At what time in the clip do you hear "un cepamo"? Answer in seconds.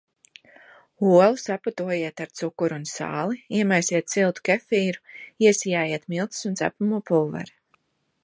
6.51-7.01